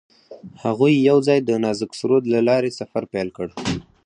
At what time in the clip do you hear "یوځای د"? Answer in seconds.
1.09-1.49